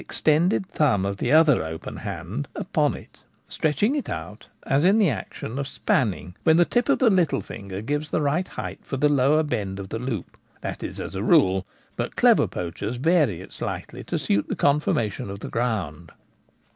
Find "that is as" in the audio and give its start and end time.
10.63-11.13